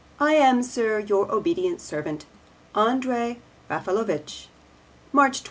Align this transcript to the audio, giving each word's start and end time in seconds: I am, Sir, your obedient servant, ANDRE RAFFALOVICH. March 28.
I 0.19 0.33
am, 0.33 0.63
Sir, 0.63 0.97
your 0.97 1.31
obedient 1.31 1.79
servant, 1.79 2.25
ANDRE 2.73 3.35
RAFFALOVICH. 3.69 4.49
March 5.13 5.33
28. 5.39 5.39